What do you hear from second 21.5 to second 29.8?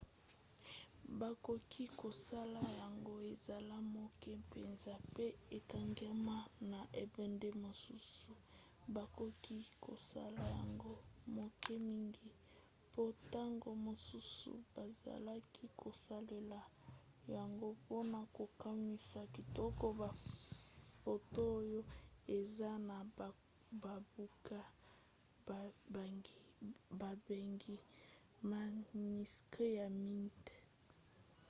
oyo eza na babuku babengi maniskri